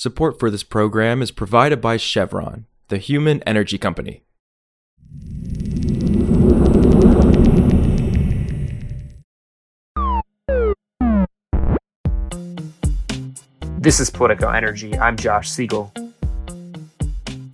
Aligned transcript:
Support 0.00 0.38
for 0.38 0.48
this 0.48 0.62
program 0.62 1.22
is 1.22 1.32
provided 1.32 1.80
by 1.80 1.96
Chevron, 1.96 2.66
the 2.86 2.98
human 2.98 3.42
energy 3.42 3.78
company. 3.78 4.22
This 13.80 13.98
is 13.98 14.08
Politico 14.08 14.50
Energy. 14.50 14.96
I'm 14.96 15.16
Josh 15.16 15.48
Siegel. 15.48 15.92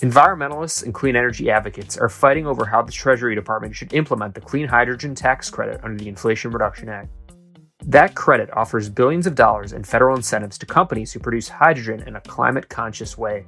Environmentalists 0.02 0.84
and 0.84 0.92
clean 0.92 1.16
energy 1.16 1.50
advocates 1.50 1.96
are 1.96 2.10
fighting 2.10 2.46
over 2.46 2.66
how 2.66 2.82
the 2.82 2.92
Treasury 2.92 3.34
Department 3.34 3.74
should 3.74 3.94
implement 3.94 4.34
the 4.34 4.42
clean 4.42 4.68
hydrogen 4.68 5.14
tax 5.14 5.48
credit 5.48 5.80
under 5.82 5.96
the 5.96 6.10
Inflation 6.10 6.50
Reduction 6.50 6.90
Act. 6.90 7.08
That 7.86 8.14
credit 8.14 8.48
offers 8.54 8.88
billions 8.88 9.26
of 9.26 9.34
dollars 9.34 9.74
in 9.74 9.84
federal 9.84 10.16
incentives 10.16 10.56
to 10.58 10.66
companies 10.66 11.12
who 11.12 11.20
produce 11.20 11.50
hydrogen 11.50 12.02
in 12.06 12.16
a 12.16 12.20
climate 12.22 12.70
conscious 12.70 13.18
way. 13.18 13.44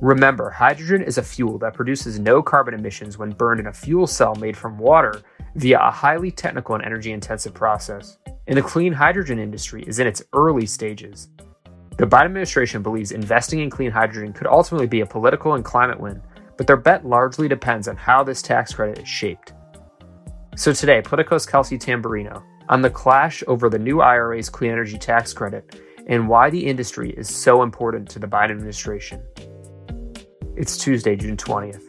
Remember, 0.00 0.48
hydrogen 0.48 1.02
is 1.02 1.18
a 1.18 1.22
fuel 1.22 1.58
that 1.58 1.74
produces 1.74 2.18
no 2.18 2.40
carbon 2.42 2.72
emissions 2.72 3.18
when 3.18 3.32
burned 3.32 3.60
in 3.60 3.66
a 3.66 3.72
fuel 3.72 4.06
cell 4.06 4.34
made 4.36 4.56
from 4.56 4.78
water 4.78 5.20
via 5.56 5.78
a 5.80 5.90
highly 5.90 6.30
technical 6.30 6.76
and 6.76 6.84
energy 6.84 7.12
intensive 7.12 7.52
process. 7.52 8.16
And 8.46 8.56
the 8.56 8.62
clean 8.62 8.94
hydrogen 8.94 9.38
industry 9.38 9.84
is 9.86 9.98
in 9.98 10.06
its 10.06 10.22
early 10.32 10.64
stages. 10.64 11.28
The 11.98 12.06
Biden 12.06 12.26
administration 12.26 12.82
believes 12.82 13.12
investing 13.12 13.58
in 13.58 13.68
clean 13.68 13.90
hydrogen 13.90 14.32
could 14.32 14.46
ultimately 14.46 14.86
be 14.86 15.00
a 15.00 15.06
political 15.06 15.54
and 15.54 15.64
climate 15.64 16.00
win, 16.00 16.22
but 16.56 16.66
their 16.66 16.76
bet 16.76 17.04
largely 17.04 17.48
depends 17.48 17.86
on 17.86 17.96
how 17.96 18.24
this 18.24 18.40
tax 18.40 18.72
credit 18.72 19.00
is 19.00 19.08
shaped. 19.08 19.52
So 20.56 20.72
today, 20.72 21.02
Politico's 21.02 21.44
Kelsey 21.44 21.76
Tamborrino 21.76 22.42
on 22.68 22.82
the 22.82 22.90
clash 22.90 23.42
over 23.46 23.68
the 23.68 23.78
new 23.78 24.00
IRA's 24.00 24.50
clean 24.50 24.70
energy 24.70 24.98
tax 24.98 25.32
credit 25.32 25.80
and 26.06 26.28
why 26.28 26.50
the 26.50 26.66
industry 26.66 27.10
is 27.10 27.34
so 27.34 27.62
important 27.62 28.08
to 28.10 28.18
the 28.18 28.26
Biden 28.26 28.50
administration. 28.50 29.22
It's 30.56 30.76
Tuesday, 30.76 31.16
June 31.16 31.36
20th. 31.36 31.84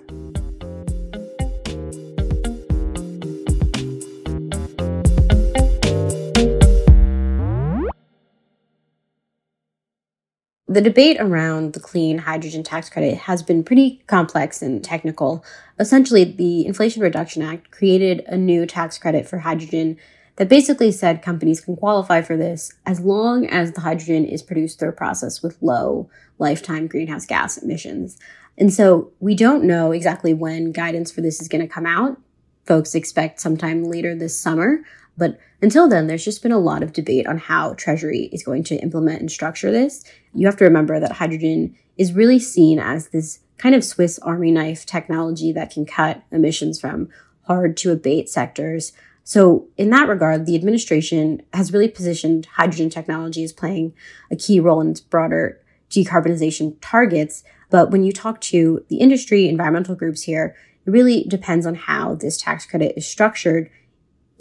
The 10.68 10.82
debate 10.82 11.18
around 11.20 11.74
the 11.74 11.80
clean 11.80 12.20
hydrogen 12.20 12.64
tax 12.64 12.92
credit 12.92 13.18
has 13.18 13.42
been 13.42 13.64
pretty 13.64 14.04
complex 14.06 14.62
and 14.62 14.84
technical. 14.84 15.44
Essentially, 15.80 16.24
the 16.24 16.68
Inflation 16.68 17.02
Reduction 17.02 17.42
Act 17.42 17.72
created 17.72 18.24
a 18.28 18.38
new 18.38 18.68
tax 18.68 19.00
credit 19.00 19.28
for 19.28 19.40
hydrogen 19.40 19.98
that 20.40 20.48
basically 20.48 20.90
said 20.90 21.22
companies 21.22 21.60
can 21.60 21.76
qualify 21.76 22.22
for 22.22 22.38
this 22.38 22.74
as 22.86 23.02
long 23.02 23.46
as 23.46 23.74
the 23.74 23.82
hydrogen 23.82 24.24
is 24.24 24.42
produced 24.42 24.80
through 24.80 24.90
a 24.90 24.94
process 24.94 25.44
with 25.44 25.62
low 25.62 26.10
lifetime 26.38 26.88
greenhouse 26.88 27.26
gas 27.26 27.58
emissions. 27.58 28.18
And 28.58 28.74
so 28.74 29.12
we 29.20 29.36
don't 29.36 29.66
know 29.66 29.92
exactly 29.92 30.34
when 30.34 30.72
guidance 30.72 31.12
for 31.12 31.20
this 31.20 31.42
is 31.42 31.50
going 31.50 31.62
to 31.62 31.68
come 31.68 31.86
out. 31.86 32.18
Folks 32.66 32.96
expect 32.96 33.42
sometime 33.42 33.84
later 33.84 34.16
this 34.16 34.40
summer. 34.40 34.80
But 35.18 35.38
until 35.62 35.90
then, 35.90 36.08
there's 36.08 36.24
just 36.24 36.42
been 36.42 36.54
a 36.54 36.58
lot 36.58 36.84
of 36.84 36.94
debate 36.94 37.28
on 37.28 37.38
how 37.38 37.74
Treasury 37.74 38.30
is 38.32 38.42
going 38.42 38.64
to 38.66 38.78
implement 38.78 39.20
and 39.20 39.30
structure 39.30 39.74
this. 39.74 40.06
You 40.34 40.48
have 40.48 40.56
to 40.58 40.64
remember 40.64 41.02
that 41.02 41.12
hydrogen 41.12 41.76
is 41.98 42.14
really 42.14 42.40
seen 42.40 42.80
as 42.80 43.10
this 43.10 43.40
kind 43.58 43.76
of 43.76 43.84
Swiss 43.84 44.18
Army 44.20 44.52
knife 44.52 44.86
technology 44.86 45.52
that 45.52 45.72
can 45.72 45.86
cut 45.86 46.24
emissions 46.32 46.80
from 46.80 47.10
hard 47.44 47.76
to 47.76 47.92
abate 47.92 48.30
sectors 48.30 48.94
so, 49.30 49.68
in 49.78 49.92
that 49.92 50.10
regard, 50.10 50.48
the 50.48 50.56
administration 50.56 51.44
has 51.54 51.72
really 51.72 51.88
positioned 51.88 52.48
hydrogen 52.48 52.90
technology 52.90 53.44
as 53.44 53.54
playing 53.54 53.94
a 54.32 54.36
key 54.36 54.60
role 54.60 54.82
in 54.82 54.90
its 54.90 55.02
broader 55.02 55.62
decarbonization 55.92 56.78
targets. 56.82 57.44
But 57.70 57.92
when 57.92 58.02
you 58.02 58.12
talk 58.12 58.42
to 58.42 58.84
the 58.90 58.98
industry, 58.98 59.48
environmental 59.48 59.94
groups 59.94 60.24
here, 60.24 60.56
it 60.84 60.90
really 60.90 61.26
depends 61.26 61.68
on 61.68 61.76
how 61.76 62.16
this 62.16 62.38
tax 62.38 62.66
credit 62.66 62.96
is 62.98 63.06
structured 63.06 63.70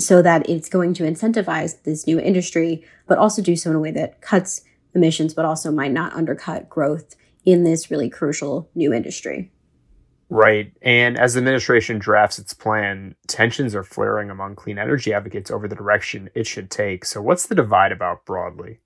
so 0.01 0.23
that 0.23 0.49
it's 0.49 0.71
going 0.71 0.95
to 0.95 1.03
incentivize 1.03 1.83
this 1.83 2.07
new 2.07 2.19
industry, 2.19 2.83
but 3.07 3.19
also 3.19 3.43
do 3.43 3.57
so 3.57 3.69
in 3.69 3.77
a 3.77 3.81
way 3.81 3.91
that 3.91 4.23
cuts 4.23 4.63
emissions, 4.95 5.35
but 5.35 5.45
also 5.45 5.71
might 5.71 5.93
not 5.93 6.15
undercut 6.15 6.71
growth 6.71 7.15
in 7.45 7.63
this 7.63 7.91
really 7.91 8.09
crucial 8.09 8.71
new 8.75 8.95
industry. 8.95 9.53
Right. 10.31 10.73
And 10.83 11.19
as 11.19 11.35
the 11.35 11.39
administration 11.39 11.99
drafts 11.99 12.39
its 12.39 12.53
plan, 12.53 13.15
tensions 13.27 13.75
are 13.75 13.83
flaring 13.83 14.29
among 14.29 14.57
clean 14.57 14.79
energy 14.79 15.15
advocates 15.15 15.51
over 15.51 15.67
the 15.67 15.75
direction 15.75 16.29
it 16.35 16.47
should 16.47 16.71
take. 16.71 17.07
So, 17.07 17.23
what's 17.23 17.47
the 17.47 17.55
divide 17.55 17.93
about 17.93 18.27
broadly? 18.27 18.81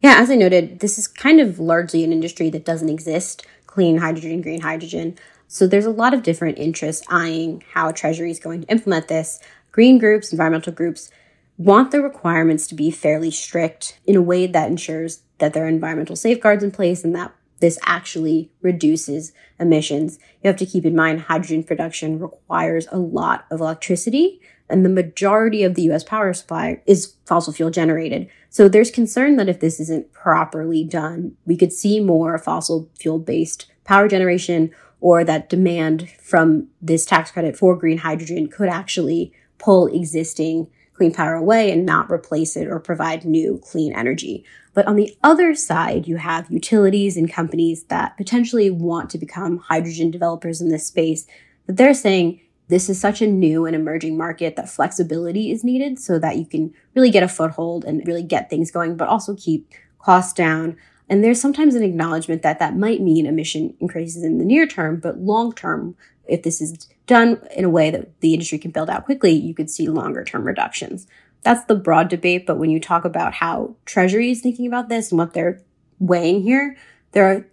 Yeah, 0.00 0.16
as 0.18 0.30
I 0.30 0.36
noted, 0.36 0.80
this 0.80 0.98
is 0.98 1.08
kind 1.08 1.40
of 1.40 1.58
largely 1.58 2.04
an 2.04 2.12
industry 2.12 2.48
that 2.50 2.64
doesn't 2.64 2.88
exist 2.88 3.44
clean 3.66 3.98
hydrogen, 3.98 4.40
green 4.40 4.60
hydrogen. 4.60 5.18
So, 5.48 5.66
there's 5.66 5.86
a 5.86 5.90
lot 5.90 6.14
of 6.14 6.22
different 6.22 6.58
interests 6.58 7.04
eyeing 7.10 7.64
how 7.72 7.90
Treasury 7.90 8.30
is 8.30 8.38
going 8.38 8.62
to 8.62 8.68
implement 8.68 9.08
this. 9.08 9.40
Green 9.72 9.98
groups, 9.98 10.30
environmental 10.30 10.72
groups 10.72 11.10
want 11.56 11.90
the 11.90 12.02
requirements 12.02 12.68
to 12.68 12.74
be 12.76 12.92
fairly 12.92 13.32
strict 13.32 13.98
in 14.06 14.14
a 14.14 14.22
way 14.22 14.46
that 14.46 14.70
ensures 14.70 15.22
that 15.38 15.54
there 15.54 15.64
are 15.64 15.68
environmental 15.68 16.14
safeguards 16.14 16.62
in 16.62 16.70
place 16.70 17.02
and 17.02 17.14
that 17.16 17.32
this 17.60 17.78
actually 17.84 18.50
reduces 18.60 19.32
emissions. 19.58 20.18
You 20.42 20.48
have 20.48 20.56
to 20.56 20.66
keep 20.66 20.84
in 20.84 20.94
mind 20.94 21.22
hydrogen 21.22 21.64
production 21.64 22.18
requires 22.18 22.86
a 22.90 22.98
lot 22.98 23.46
of 23.50 23.60
electricity 23.60 24.40
and 24.68 24.84
the 24.84 24.90
majority 24.90 25.62
of 25.62 25.74
the 25.74 25.82
US 25.90 26.04
power 26.04 26.32
supply 26.32 26.80
is 26.86 27.14
fossil 27.26 27.52
fuel 27.52 27.70
generated. 27.70 28.28
So 28.50 28.68
there's 28.68 28.90
concern 28.90 29.36
that 29.36 29.48
if 29.48 29.60
this 29.60 29.78
isn't 29.80 30.12
properly 30.12 30.84
done, 30.84 31.36
we 31.44 31.56
could 31.56 31.72
see 31.72 32.00
more 32.00 32.38
fossil 32.38 32.88
fuel 32.98 33.18
based 33.18 33.66
power 33.84 34.08
generation 34.08 34.70
or 35.00 35.22
that 35.24 35.50
demand 35.50 36.10
from 36.18 36.68
this 36.80 37.04
tax 37.04 37.30
credit 37.30 37.56
for 37.56 37.76
green 37.76 37.98
hydrogen 37.98 38.48
could 38.48 38.68
actually 38.68 39.32
pull 39.58 39.86
existing 39.86 40.68
clean 40.94 41.12
power 41.12 41.34
away 41.34 41.70
and 41.70 41.84
not 41.84 42.10
replace 42.10 42.56
it 42.56 42.68
or 42.68 42.80
provide 42.80 43.24
new 43.24 43.60
clean 43.62 43.92
energy. 43.92 44.44
But 44.72 44.86
on 44.86 44.96
the 44.96 45.16
other 45.22 45.54
side, 45.54 46.08
you 46.08 46.16
have 46.16 46.50
utilities 46.50 47.16
and 47.16 47.30
companies 47.30 47.84
that 47.84 48.16
potentially 48.16 48.70
want 48.70 49.10
to 49.10 49.18
become 49.18 49.58
hydrogen 49.58 50.10
developers 50.10 50.60
in 50.60 50.68
this 50.68 50.86
space, 50.86 51.26
but 51.66 51.76
they're 51.76 51.94
saying 51.94 52.40
this 52.68 52.88
is 52.88 52.98
such 53.00 53.20
a 53.20 53.26
new 53.26 53.66
and 53.66 53.76
emerging 53.76 54.16
market 54.16 54.56
that 54.56 54.70
flexibility 54.70 55.50
is 55.50 55.64
needed 55.64 55.98
so 55.98 56.18
that 56.18 56.38
you 56.38 56.46
can 56.46 56.72
really 56.94 57.10
get 57.10 57.22
a 57.22 57.28
foothold 57.28 57.84
and 57.84 58.06
really 58.06 58.22
get 58.22 58.48
things 58.48 58.70
going, 58.70 58.96
but 58.96 59.08
also 59.08 59.34
keep 59.34 59.70
costs 59.98 60.32
down. 60.32 60.76
And 61.08 61.22
there's 61.22 61.40
sometimes 61.40 61.74
an 61.74 61.82
acknowledgement 61.82 62.42
that 62.42 62.58
that 62.60 62.76
might 62.76 63.02
mean 63.02 63.26
emission 63.26 63.76
increases 63.80 64.24
in 64.24 64.38
the 64.38 64.44
near 64.44 64.66
term, 64.66 64.96
but 64.98 65.18
long 65.18 65.52
term, 65.52 65.96
if 66.26 66.42
this 66.42 66.60
is 66.60 66.88
done 67.06 67.40
in 67.54 67.64
a 67.64 67.70
way 67.70 67.90
that 67.90 68.20
the 68.20 68.32
industry 68.32 68.58
can 68.58 68.70
build 68.70 68.90
out 68.90 69.04
quickly, 69.04 69.32
you 69.32 69.54
could 69.54 69.70
see 69.70 69.88
longer 69.88 70.24
term 70.24 70.44
reductions. 70.44 71.06
That's 71.42 71.64
the 71.66 71.74
broad 71.74 72.08
debate. 72.08 72.46
But 72.46 72.58
when 72.58 72.70
you 72.70 72.80
talk 72.80 73.04
about 73.04 73.34
how 73.34 73.76
Treasury 73.84 74.30
is 74.30 74.40
thinking 74.40 74.66
about 74.66 74.88
this 74.88 75.10
and 75.10 75.18
what 75.18 75.34
they're 75.34 75.60
weighing 75.98 76.42
here, 76.42 76.76
there 77.12 77.26
are 77.26 77.46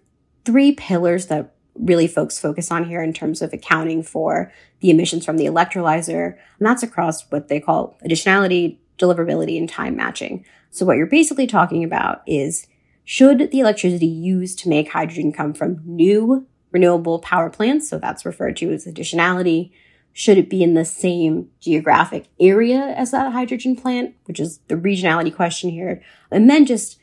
three 0.44 0.72
pillars 0.72 1.26
that 1.26 1.54
really 1.74 2.06
folks 2.06 2.38
focus 2.38 2.70
on 2.70 2.84
here 2.84 3.02
in 3.02 3.12
terms 3.12 3.40
of 3.42 3.52
accounting 3.52 4.02
for 4.02 4.52
the 4.80 4.90
emissions 4.90 5.24
from 5.24 5.36
the 5.36 5.46
electrolyzer. 5.46 6.36
And 6.58 6.66
that's 6.66 6.82
across 6.82 7.30
what 7.30 7.48
they 7.48 7.60
call 7.60 7.96
additionality, 8.04 8.78
deliverability, 8.98 9.58
and 9.58 9.68
time 9.68 9.96
matching. 9.96 10.44
So 10.70 10.86
what 10.86 10.96
you're 10.96 11.06
basically 11.06 11.46
talking 11.46 11.84
about 11.84 12.22
is 12.26 12.66
should 13.04 13.50
the 13.50 13.60
electricity 13.60 14.06
used 14.06 14.58
to 14.60 14.68
make 14.68 14.92
hydrogen 14.92 15.32
come 15.32 15.54
from 15.54 15.80
new 15.84 16.46
renewable 16.72 17.18
power 17.20 17.50
plants, 17.50 17.88
so 17.88 17.98
that's 17.98 18.24
referred 18.24 18.56
to 18.58 18.72
as 18.72 18.86
additionality. 18.86 19.70
Should 20.12 20.38
it 20.38 20.50
be 20.50 20.62
in 20.62 20.74
the 20.74 20.84
same 20.84 21.50
geographic 21.60 22.26
area 22.38 22.78
as 22.78 23.12
that 23.12 23.32
hydrogen 23.32 23.76
plant, 23.76 24.14
which 24.24 24.40
is 24.40 24.58
the 24.68 24.74
regionality 24.74 25.34
question 25.34 25.70
here? 25.70 26.02
And 26.30 26.50
then 26.50 26.66
just 26.66 26.98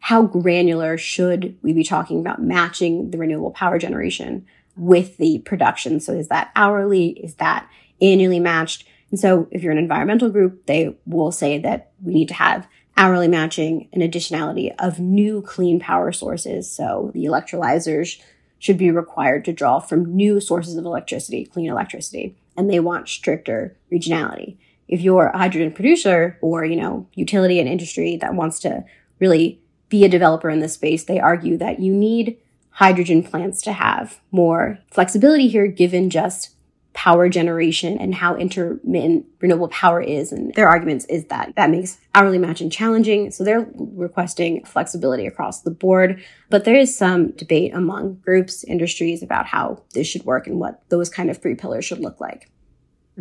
how 0.00 0.22
granular 0.22 0.98
should 0.98 1.56
we 1.62 1.72
be 1.72 1.84
talking 1.84 2.20
about 2.20 2.42
matching 2.42 3.10
the 3.10 3.18
renewable 3.18 3.50
power 3.50 3.78
generation 3.78 4.46
with 4.76 5.16
the 5.16 5.38
production? 5.40 6.00
So 6.00 6.12
is 6.12 6.28
that 6.28 6.50
hourly? 6.56 7.10
Is 7.10 7.36
that 7.36 7.68
annually 8.00 8.40
matched? 8.40 8.86
And 9.10 9.20
so 9.20 9.48
if 9.50 9.62
you're 9.62 9.72
an 9.72 9.78
environmental 9.78 10.30
group, 10.30 10.66
they 10.66 10.96
will 11.06 11.32
say 11.32 11.58
that 11.58 11.92
we 12.02 12.14
need 12.14 12.28
to 12.28 12.34
have 12.34 12.66
hourly 12.96 13.28
matching 13.28 13.88
and 13.92 14.02
additionality 14.02 14.74
of 14.78 14.98
new 14.98 15.42
clean 15.42 15.80
power 15.80 16.12
sources. 16.12 16.70
So 16.70 17.10
the 17.14 17.24
electrolyzers 17.24 18.20
should 18.64 18.78
be 18.78 18.90
required 18.90 19.44
to 19.44 19.52
draw 19.52 19.78
from 19.78 20.16
new 20.16 20.40
sources 20.40 20.74
of 20.74 20.86
electricity, 20.86 21.44
clean 21.44 21.68
electricity, 21.68 22.34
and 22.56 22.70
they 22.70 22.80
want 22.80 23.10
stricter 23.10 23.76
regionality. 23.92 24.56
If 24.88 25.02
you're 25.02 25.26
a 25.26 25.36
hydrogen 25.36 25.70
producer 25.70 26.38
or, 26.40 26.64
you 26.64 26.76
know, 26.76 27.06
utility 27.12 27.60
and 27.60 27.68
industry 27.68 28.16
that 28.22 28.32
wants 28.32 28.58
to 28.60 28.82
really 29.18 29.60
be 29.90 30.02
a 30.02 30.08
developer 30.08 30.48
in 30.48 30.60
this 30.60 30.72
space, 30.72 31.04
they 31.04 31.20
argue 31.20 31.58
that 31.58 31.80
you 31.80 31.92
need 31.92 32.38
hydrogen 32.70 33.22
plants 33.22 33.60
to 33.60 33.72
have 33.72 34.20
more 34.30 34.78
flexibility 34.90 35.48
here 35.48 35.66
given 35.66 36.08
just 36.08 36.53
power 36.94 37.28
generation 37.28 37.98
and 37.98 38.14
how 38.14 38.36
intermittent 38.36 39.26
renewable 39.40 39.68
power 39.68 40.00
is. 40.00 40.32
And 40.32 40.54
their 40.54 40.68
arguments 40.68 41.04
is 41.06 41.26
that 41.26 41.52
that 41.56 41.70
makes 41.70 41.98
hourly 42.14 42.38
matching 42.38 42.70
challenging. 42.70 43.30
So 43.30 43.44
they're 43.44 43.68
requesting 43.74 44.64
flexibility 44.64 45.26
across 45.26 45.62
the 45.62 45.70
board. 45.70 46.22
But 46.50 46.64
there 46.64 46.76
is 46.76 46.96
some 46.96 47.32
debate 47.32 47.74
among 47.74 48.14
groups, 48.16 48.64
industries 48.64 49.22
about 49.22 49.46
how 49.46 49.82
this 49.92 50.06
should 50.06 50.24
work 50.24 50.46
and 50.46 50.58
what 50.58 50.88
those 50.88 51.10
kind 51.10 51.30
of 51.30 51.42
three 51.42 51.56
pillars 51.56 51.84
should 51.84 52.00
look 52.00 52.20
like. 52.20 52.50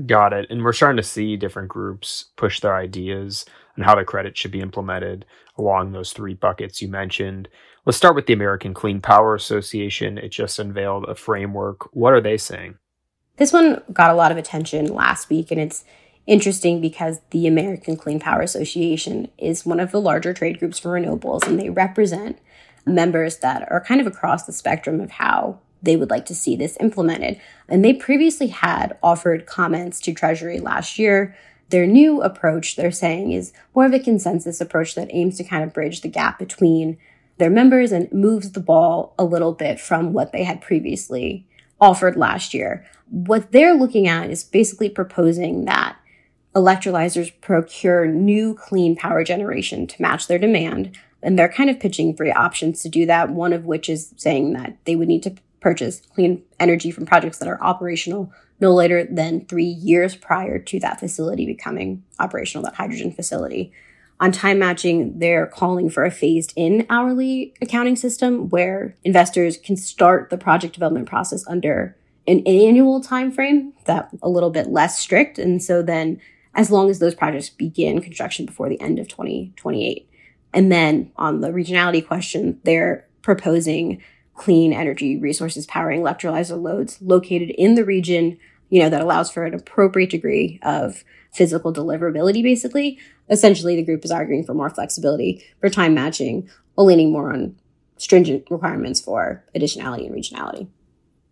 Got 0.05 0.33
it. 0.33 0.47
And 0.49 0.63
we're 0.63 0.73
starting 0.73 0.97
to 0.97 1.03
see 1.03 1.35
different 1.35 1.69
groups 1.69 2.25
push 2.35 2.59
their 2.59 2.75
ideas 2.75 3.45
on 3.77 3.83
how 3.83 3.95
the 3.95 4.03
credit 4.03 4.37
should 4.37 4.51
be 4.51 4.61
implemented 4.61 5.25
along 5.57 5.91
those 5.91 6.13
three 6.13 6.33
buckets 6.33 6.81
you 6.81 6.87
mentioned. 6.87 7.47
Let's 7.85 7.97
start 7.97 8.15
with 8.15 8.27
the 8.27 8.33
American 8.33 8.73
Clean 8.73 9.01
Power 9.01 9.35
Association. 9.35 10.17
It 10.17 10.29
just 10.29 10.57
unveiled 10.57 11.05
a 11.05 11.15
framework. 11.15 11.93
What 11.93 12.13
are 12.13 12.21
they 12.21 12.37
saying? 12.37 12.77
This 13.37 13.51
one 13.51 13.81
got 13.91 14.11
a 14.11 14.15
lot 14.15 14.31
of 14.31 14.37
attention 14.37 14.93
last 14.93 15.29
week, 15.29 15.49
and 15.49 15.59
it's 15.59 15.83
interesting 16.27 16.79
because 16.79 17.19
the 17.31 17.47
American 17.47 17.97
Clean 17.97 18.19
Power 18.19 18.41
Association 18.41 19.27
is 19.37 19.65
one 19.65 19.79
of 19.79 19.91
the 19.91 19.99
larger 19.99 20.33
trade 20.33 20.59
groups 20.59 20.77
for 20.77 20.89
renewables, 20.89 21.47
and 21.47 21.59
they 21.59 21.69
represent 21.69 22.37
members 22.85 23.37
that 23.37 23.69
are 23.71 23.81
kind 23.81 23.99
of 23.99 24.07
across 24.07 24.45
the 24.45 24.53
spectrum 24.53 24.99
of 24.99 25.11
how 25.11 25.59
they 25.81 25.95
would 25.95 26.11
like 26.11 26.25
to 26.27 26.35
see 26.35 26.55
this 26.55 26.77
implemented. 26.79 27.39
And 27.67 27.83
they 27.83 27.93
previously 27.93 28.47
had 28.47 28.97
offered 29.01 29.47
comments 29.47 29.99
to 30.01 30.13
Treasury 30.13 30.59
last 30.59 30.99
year. 30.99 31.35
Their 31.69 31.87
new 31.87 32.21
approach, 32.21 32.75
they're 32.75 32.91
saying, 32.91 33.31
is 33.31 33.51
more 33.73 33.85
of 33.85 33.93
a 33.93 33.99
consensus 33.99 34.61
approach 34.61 34.95
that 34.95 35.09
aims 35.11 35.37
to 35.37 35.43
kind 35.43 35.63
of 35.63 35.73
bridge 35.73 36.01
the 36.01 36.07
gap 36.07 36.37
between 36.37 36.97
their 37.39 37.49
members 37.49 37.91
and 37.91 38.11
moves 38.13 38.51
the 38.51 38.59
ball 38.59 39.15
a 39.17 39.25
little 39.25 39.53
bit 39.53 39.79
from 39.79 40.13
what 40.13 40.31
they 40.31 40.43
had 40.43 40.61
previously 40.61 41.47
offered 41.83 42.15
last 42.15 42.53
year. 42.53 42.85
What 43.09 43.51
they're 43.51 43.73
looking 43.73 44.07
at 44.07 44.29
is 44.29 44.45
basically 44.45 44.87
proposing 44.87 45.65
that 45.65 45.97
electrolyzers 46.55 47.33
procure 47.41 48.05
new 48.05 48.53
clean 48.55 48.95
power 48.95 49.25
generation 49.25 49.85
to 49.87 50.01
match 50.01 50.27
their 50.27 50.39
demand. 50.39 50.97
And 51.21 51.37
they're 51.37 51.51
kind 51.51 51.69
of 51.69 51.81
pitching 51.81 52.15
three 52.15 52.31
options 52.31 52.81
to 52.83 52.89
do 52.89 53.05
that, 53.07 53.31
one 53.31 53.51
of 53.51 53.65
which 53.65 53.89
is 53.89 54.13
saying 54.15 54.53
that 54.53 54.77
they 54.85 54.95
would 54.95 55.09
need 55.09 55.23
to 55.23 55.35
purchase 55.59 56.01
clean 56.13 56.41
energy 56.57 56.89
from 56.89 57.05
projects 57.05 57.39
that 57.39 57.49
are 57.49 57.61
operational 57.61 58.31
no 58.61 58.73
later 58.73 59.03
than 59.03 59.45
three 59.45 59.65
years 59.65 60.15
prior 60.15 60.57
to 60.57 60.79
that 60.79 61.01
facility 61.01 61.45
becoming 61.45 62.01
operational, 62.17 62.63
that 62.63 62.75
hydrogen 62.75 63.11
facility. 63.11 63.73
On 64.23 64.31
time 64.31 64.57
matching, 64.57 65.19
they're 65.19 65.47
calling 65.47 65.89
for 65.89 66.05
a 66.05 66.09
phased 66.09 66.53
in 66.55 66.85
hourly 66.89 67.53
accounting 67.61 67.97
system 67.97 68.47
where 68.47 68.95
investors 69.03 69.57
can 69.57 69.75
start 69.75 70.29
the 70.29 70.37
project 70.37 70.73
development 70.73 71.09
process 71.09 71.45
under 71.45 71.97
an 72.25 72.41
annual 72.47 73.01
time 73.01 73.33
frame 73.33 73.73
that 73.83 74.07
a 74.21 74.29
little 74.29 74.49
bit 74.49 74.69
less 74.69 74.97
strict. 74.97 75.37
And 75.37 75.61
so 75.61 75.81
then 75.81 76.21
as 76.55 76.71
long 76.71 76.89
as 76.89 76.99
those 76.99 77.13
projects 77.13 77.49
begin 77.49 77.99
construction 77.99 78.45
before 78.45 78.69
the 78.69 78.79
end 78.79 78.97
of 78.97 79.09
2028. 79.09 80.09
And 80.53 80.71
then 80.71 81.11
on 81.17 81.41
the 81.41 81.49
regionality 81.49 82.07
question, 82.07 82.61
they're 82.63 83.05
proposing 83.23 84.01
clean 84.35 84.71
energy 84.71 85.17
resources 85.17 85.65
powering 85.65 85.99
electrolyzer 85.99 86.61
loads 86.61 86.97
located 87.01 87.49
in 87.49 87.75
the 87.75 87.83
region, 87.83 88.39
you 88.69 88.83
know, 88.83 88.89
that 88.89 89.01
allows 89.01 89.29
for 89.29 89.43
an 89.43 89.53
appropriate 89.53 90.11
degree 90.11 90.61
of 90.63 91.03
physical 91.33 91.73
deliverability, 91.73 92.43
basically. 92.43 92.99
Essentially, 93.29 93.75
the 93.75 93.83
group 93.83 94.05
is 94.05 94.11
arguing 94.11 94.45
for 94.45 94.53
more 94.53 94.69
flexibility 94.69 95.43
for 95.59 95.69
time 95.69 95.93
matching, 95.93 96.49
while 96.75 96.87
leaning 96.87 97.11
more 97.11 97.31
on 97.31 97.55
stringent 97.97 98.49
requirements 98.49 99.01
for 99.01 99.43
additionality 99.55 100.05
and 100.05 100.15
regionality. 100.15 100.67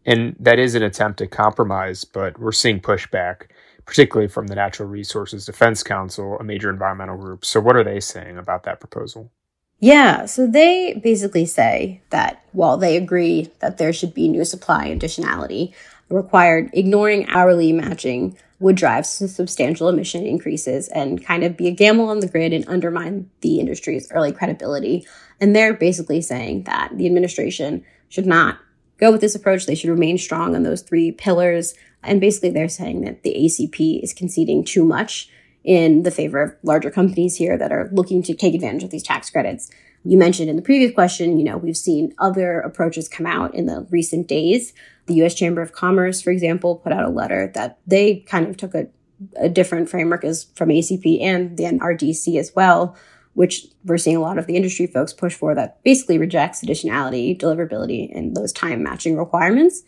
And 0.05 0.35
that 0.39 0.57
is 0.57 0.73
an 0.75 0.83
attempt 0.83 1.19
to 1.19 1.27
compromise, 1.27 2.03
but 2.03 2.39
we're 2.39 2.51
seeing 2.51 2.79
pushback, 2.79 3.47
particularly 3.85 4.27
from 4.27 4.47
the 4.47 4.55
Natural 4.55 4.89
Resources 4.89 5.45
Defense 5.45 5.83
Council, 5.83 6.37
a 6.39 6.43
major 6.43 6.69
environmental 6.69 7.17
group. 7.17 7.45
So, 7.45 7.59
what 7.59 7.75
are 7.75 7.83
they 7.83 7.99
saying 7.99 8.37
about 8.37 8.63
that 8.63 8.79
proposal? 8.79 9.31
Yeah, 9.79 10.25
so 10.25 10.45
they 10.45 10.99
basically 11.03 11.45
say 11.45 12.01
that 12.11 12.43
while 12.51 12.77
they 12.77 12.97
agree 12.97 13.51
that 13.59 13.77
there 13.79 13.91
should 13.91 14.13
be 14.13 14.27
new 14.27 14.45
supply 14.45 14.89
additionality 14.89 15.73
required, 16.09 16.69
ignoring 16.73 17.27
hourly 17.29 17.73
matching 17.73 18.37
would 18.61 18.75
drive 18.75 19.05
substantial 19.05 19.89
emission 19.89 20.25
increases 20.25 20.87
and 20.89 21.25
kind 21.25 21.43
of 21.43 21.57
be 21.57 21.67
a 21.67 21.71
gamble 21.71 22.09
on 22.09 22.19
the 22.19 22.27
grid 22.27 22.53
and 22.53 22.67
undermine 22.67 23.29
the 23.41 23.59
industry's 23.59 24.09
early 24.11 24.31
credibility. 24.31 25.05
And 25.39 25.55
they're 25.55 25.73
basically 25.73 26.21
saying 26.21 26.63
that 26.63 26.95
the 26.95 27.07
administration 27.07 27.83
should 28.07 28.27
not 28.27 28.59
go 28.99 29.11
with 29.11 29.19
this 29.19 29.35
approach. 29.35 29.65
They 29.65 29.75
should 29.75 29.89
remain 29.89 30.19
strong 30.19 30.55
on 30.55 30.61
those 30.61 30.83
three 30.83 31.11
pillars. 31.11 31.73
And 32.03 32.21
basically, 32.21 32.51
they're 32.51 32.69
saying 32.69 33.01
that 33.01 33.23
the 33.23 33.33
ACP 33.33 34.03
is 34.03 34.13
conceding 34.13 34.63
too 34.63 34.85
much 34.85 35.29
in 35.63 36.03
the 36.03 36.11
favor 36.11 36.41
of 36.41 36.55
larger 36.63 36.91
companies 36.91 37.35
here 37.35 37.57
that 37.57 37.71
are 37.71 37.89
looking 37.91 38.21
to 38.23 38.35
take 38.35 38.53
advantage 38.53 38.83
of 38.83 38.91
these 38.91 39.03
tax 39.03 39.29
credits. 39.29 39.71
You 40.03 40.17
mentioned 40.17 40.49
in 40.49 40.55
the 40.55 40.61
previous 40.61 40.93
question, 40.93 41.37
you 41.37 41.45
know, 41.45 41.57
we've 41.57 41.77
seen 41.77 42.13
other 42.17 42.59
approaches 42.59 43.07
come 43.07 43.25
out 43.25 43.53
in 43.53 43.65
the 43.65 43.87
recent 43.91 44.27
days. 44.27 44.73
The 45.07 45.15
US 45.23 45.33
Chamber 45.33 45.61
of 45.61 45.71
Commerce, 45.71 46.21
for 46.21 46.31
example, 46.31 46.75
put 46.75 46.93
out 46.93 47.03
a 47.03 47.09
letter 47.09 47.51
that 47.55 47.79
they 47.87 48.17
kind 48.27 48.47
of 48.47 48.57
took 48.57 48.75
a, 48.75 48.87
a 49.35 49.49
different 49.49 49.89
framework 49.89 50.23
as 50.23 50.45
from 50.55 50.69
ACP 50.69 51.21
and 51.21 51.57
the 51.57 51.63
NRDC 51.63 52.37
as 52.37 52.53
well, 52.55 52.95
which 53.33 53.67
we're 53.85 53.97
seeing 53.97 54.17
a 54.17 54.21
lot 54.21 54.37
of 54.37 54.47
the 54.47 54.55
industry 54.55 54.87
folks 54.87 55.13
push 55.13 55.33
for 55.33 55.55
that 55.55 55.83
basically 55.83 56.17
rejects 56.17 56.63
additionality, 56.63 57.39
deliverability, 57.39 58.15
and 58.15 58.35
those 58.35 58.51
time 58.51 58.83
matching 58.83 59.17
requirements. 59.17 59.83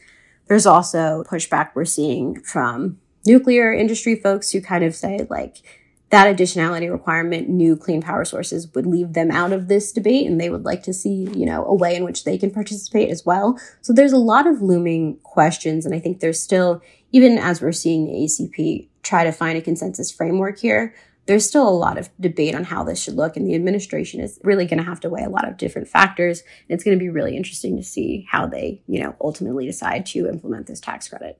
There's 0.48 0.66
also 0.66 1.24
pushback 1.30 1.72
we're 1.74 1.86
seeing 1.86 2.40
from 2.42 3.00
nuclear 3.26 3.74
industry 3.74 4.16
folks 4.16 4.52
who 4.52 4.62
kind 4.62 4.84
of 4.84 4.96
say 4.96 5.26
like 5.30 5.83
that 6.14 6.38
additionality 6.38 6.92
requirement, 6.92 7.50
new 7.50 7.76
clean 7.76 8.00
power 8.00 8.24
sources 8.24 8.72
would 8.76 8.86
leave 8.86 9.14
them 9.14 9.32
out 9.32 9.52
of 9.52 9.68
this 9.68 9.92
debate 9.92 10.28
and 10.28 10.40
they 10.40 10.52
would 10.52 10.64
like 10.64 10.84
to 10.84 10.94
see, 10.94 11.28
you 11.34 11.44
know, 11.44 11.66
a 11.66 11.74
way 11.74 11.96
in 11.96 12.04
which 12.04 12.24
they 12.24 12.38
can 12.38 12.52
participate 12.52 13.10
as 13.10 13.26
well. 13.26 13.60
So 13.82 13.94
there's 13.94 14.12
a 14.12 14.18
lot 14.18 14.46
of 14.46 14.62
looming 14.62 15.18
questions. 15.24 15.88
And 15.88 15.96
I 15.96 16.00
think 16.00 16.20
there's 16.20 16.40
still, 16.40 16.84
even 17.12 17.40
as 17.40 17.64
we're 17.64 17.72
seeing 17.72 18.06
the 18.06 18.12
ACP 18.12 18.90
try 19.02 19.24
to 19.24 19.32
find 19.32 19.58
a 19.58 19.62
consensus 19.62 20.12
framework 20.12 20.60
here, 20.60 20.94
there's 21.26 21.48
still 21.48 21.68
a 21.68 21.72
lot 21.72 21.98
of 21.98 22.12
debate 22.20 22.54
on 22.54 22.66
how 22.66 22.84
this 22.84 23.02
should 23.02 23.16
look. 23.16 23.36
And 23.36 23.48
the 23.48 23.56
administration 23.56 24.20
is 24.20 24.40
really 24.44 24.68
going 24.68 24.78
to 24.78 24.86
have 24.86 25.00
to 25.00 25.10
weigh 25.10 25.24
a 25.24 25.30
lot 25.30 25.48
of 25.48 25.58
different 25.58 25.88
factors. 25.88 26.42
And 26.42 26.76
it's 26.76 26.84
going 26.84 26.96
to 26.96 27.04
be 27.04 27.10
really 27.10 27.36
interesting 27.36 27.76
to 27.78 27.84
see 27.84 28.28
how 28.30 28.46
they, 28.46 28.84
you 28.86 29.02
know, 29.02 29.16
ultimately 29.20 29.66
decide 29.66 30.06
to 30.08 30.28
implement 30.28 30.68
this 30.68 30.80
tax 30.80 31.08
credit. 31.08 31.40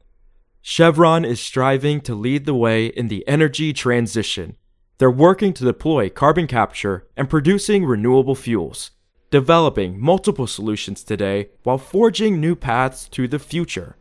Chevron 0.61 1.25
is 1.25 1.39
striving 1.39 2.01
to 2.01 2.13
lead 2.13 2.45
the 2.45 2.53
way 2.53 2.85
in 2.85 3.07
the 3.07 3.27
energy 3.27 3.73
transition. 3.73 4.55
They're 4.99 5.09
working 5.09 5.53
to 5.53 5.63
deploy 5.65 6.09
carbon 6.09 6.45
capture 6.45 7.07
and 7.17 7.27
producing 7.27 7.83
renewable 7.83 8.35
fuels, 8.35 8.91
developing 9.31 9.99
multiple 9.99 10.45
solutions 10.45 11.03
today 11.03 11.49
while 11.63 11.79
forging 11.79 12.39
new 12.39 12.55
paths 12.55 13.09
to 13.09 13.27
the 13.27 13.39
future. 13.39 13.97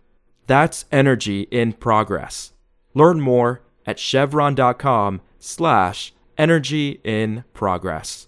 That's 0.47 0.85
energy 0.93 1.43
in 1.50 1.73
progress. 1.73 2.52
Learn 2.93 3.21
more 3.21 3.62
at 3.87 3.99
chevron.com 3.99 5.23
slash 5.38 6.12
energy 6.37 7.00
in 7.02 7.45
progress. 7.55 8.26